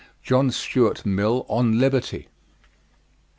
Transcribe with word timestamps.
JOHN 0.23 0.49
STUART 0.49 1.05
MILL, 1.05 1.45
On 1.47 1.77
Liberty. 1.77 2.27